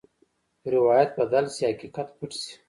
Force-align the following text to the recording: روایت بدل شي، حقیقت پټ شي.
روایت 0.73 1.09
بدل 1.19 1.45
شي، 1.55 1.63
حقیقت 1.71 2.07
پټ 2.17 2.31
شي. 2.41 2.53